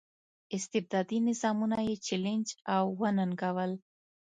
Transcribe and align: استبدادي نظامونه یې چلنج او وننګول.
استبدادي 0.57 1.17
نظامونه 1.27 1.77
یې 1.87 1.95
چلنج 2.07 2.45
او 2.75 2.83
وننګول. 2.99 3.71